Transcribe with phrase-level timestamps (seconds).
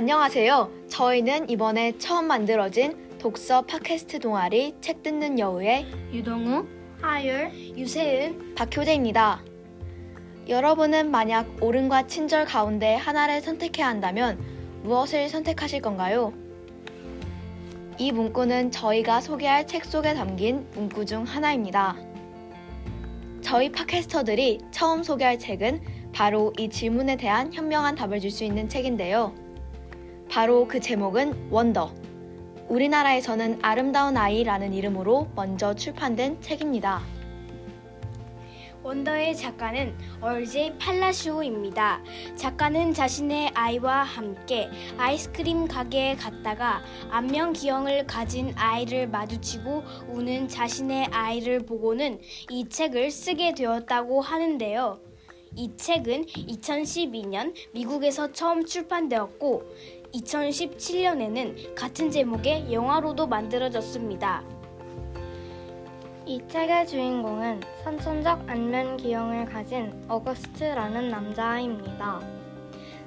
[0.00, 0.70] 안녕하세요.
[0.88, 6.66] 저희는 이번에 처음 만들어진 독서 팟캐스트 동아리 책 듣는 여우의 유동우,
[7.02, 9.44] 하율, 유세은, 박효재입니다.
[10.48, 14.42] 여러분은 만약 옳음과 친절 가운데 하나를 선택해야 한다면
[14.84, 16.32] 무엇을 선택하실 건가요?
[17.98, 21.94] 이 문구는 저희가 소개할 책 속에 담긴 문구 중 하나입니다.
[23.42, 25.82] 저희 팟캐스터들이 처음 소개할 책은
[26.14, 29.34] 바로 이 질문에 대한 현명한 답을 줄 수 있는 책인데요.
[30.30, 31.92] 바로 그 제목은 원더.
[32.68, 37.02] 우리나라에서는 아름다운 아이라는 이름으로 먼저 출판된 책입니다.
[38.84, 42.04] 원더의 작가는 얼제 팔라시오입니다.
[42.36, 51.66] 작가는 자신의 아이와 함께 아이스크림 가게에 갔다가 안면 기형을 가진 아이를 마주치고 우는 자신의 아이를
[51.66, 55.09] 보고는 이 책을 쓰게 되었다고 하는데요.
[55.56, 59.64] 이 책은 2012년 미국에서 처음 출판되었고
[60.14, 64.44] 2017년에는 같은 제목의 영화로도 만들어졌습니다.
[66.26, 72.20] 이 책의 주인공은 선천적 안면 기형을 가진 어거스트라는 남자아이입니다.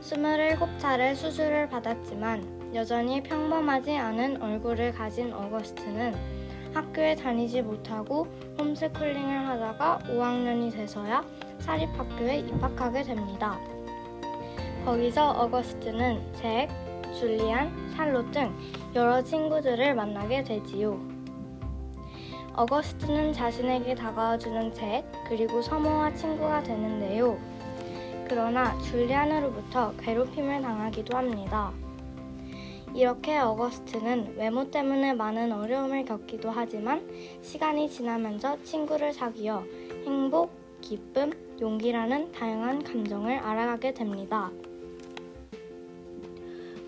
[0.00, 6.37] 27차례 수술을 받았지만 여전히 평범하지 않은 얼굴을 가진 어거스트는
[6.74, 8.26] 학교에 다니지 못하고
[8.58, 11.24] 홈스쿨링을 하다가 5학년이 돼서야
[11.60, 13.58] 사립학교에 입학하게 됩니다.
[14.84, 16.68] 거기서 어거스트는 잭,
[17.18, 18.54] 줄리안, 샬롯 등
[18.94, 20.98] 여러 친구들을 만나게 되지요.
[22.54, 27.38] 어거스트는 자신에게 다가와주는 잭, 그리고 서머와 친구가 되는데요.
[28.28, 31.72] 그러나 줄리안으로부터 괴롭힘을 당하기도 합니다.
[32.98, 37.08] 이렇게 어거스트는 외모 때문에 많은 어려움을 겪기도 하지만
[37.42, 39.64] 시간이 지나면서 친구를 사귀어
[40.04, 44.50] 행복, 기쁨, 용기라는 다양한 감정을 알아가게 됩니다.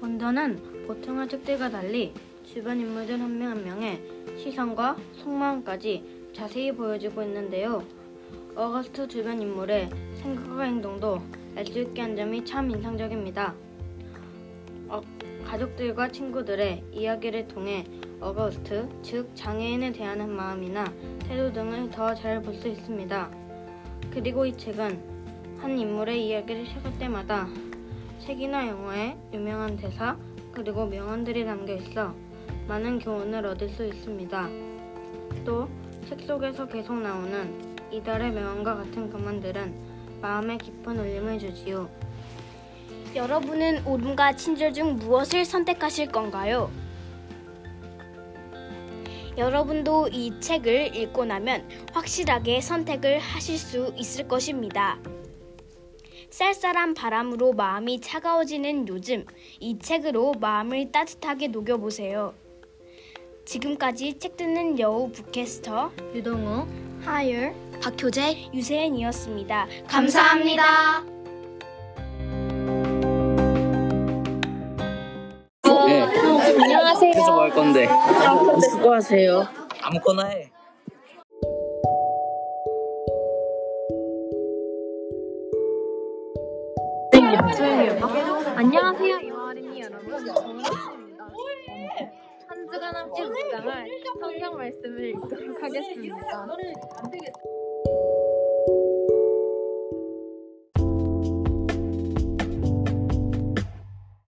[0.00, 4.00] 원더는 보통의 책들과 달리 주변 인물들 한 명 한 명의
[4.38, 7.84] 시선과 속마음까지 자세히 보여주고 있는데요.
[8.56, 9.90] 어거스트 주변 인물의
[10.22, 11.20] 생각과 행동도
[11.54, 13.54] 알 수 있게 한 점이 참 인상적입니다.
[14.88, 15.02] 어,
[15.48, 17.84] 가족들과 친구들의 이야기를 통해
[18.20, 20.84] 어거스트, 즉 장애인에 대한 마음이나
[21.20, 23.30] 태도 등을 더 잘 볼 수 있습니다.
[24.12, 27.48] 그리고 이 책은 한 인물의 이야기를 시작할 때마다
[28.18, 30.16] 책이나 영화의 유명한 대사
[30.52, 32.14] 그리고 명언들이 담겨 있어
[32.68, 34.48] 많은 교훈을 얻을 수 있습니다.
[35.46, 35.66] 또
[36.08, 39.74] 책 속에서 계속 나오는 이달의 명언과 같은 그만들은
[40.20, 41.88] 마음에 깊은 울림을 주지요.
[43.14, 46.70] 여러분은 옳음과 친절 중 무엇을 선택하실 건가요?
[49.36, 54.98] 여러분도 이 책을 읽고 나면 확실하게 선택을 하실 수 있을 것입니다.
[56.30, 59.24] 쌀쌀한 바람으로 마음이 차가워지는 요즘
[59.60, 62.34] 이 책으로 마음을 따뜻하게 녹여보세요.
[63.46, 66.66] 지금까지 책 듣는 여우 부캐스터 유동우,
[67.02, 69.68] 하율, 박효재, 유세은이었습니다.
[69.86, 71.00] 감사합니다.
[71.00, 71.17] 네.
[76.72, 77.12] 안녕하세요.
[77.12, 77.88] 그래서 뭐 할 건데?
[78.70, 79.46] 수고하세요.
[79.82, 80.50] 아무거나 해.
[88.56, 90.24] 안녕하세요 이마을이니 여러분 한
[92.70, 93.88] 주간 함께 묵상할
[94.20, 96.46] 성경 말씀을 읽도록 하겠습니다